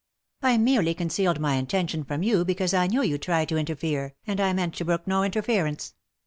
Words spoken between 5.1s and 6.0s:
interference."